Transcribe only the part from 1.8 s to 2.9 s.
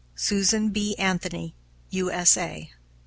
U.S.A."